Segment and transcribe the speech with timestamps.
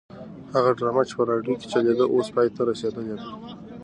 [0.53, 3.25] هغه ډرامه چې په راډیو کې چلېده اوس پای ته رسېدلې ده.